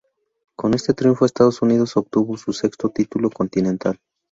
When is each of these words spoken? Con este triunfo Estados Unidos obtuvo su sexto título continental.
Con 0.55 0.73
este 0.73 0.95
triunfo 0.95 1.27
Estados 1.27 1.61
Unidos 1.61 1.95
obtuvo 1.95 2.35
su 2.35 2.53
sexto 2.53 2.89
título 2.89 3.29
continental. 3.29 3.99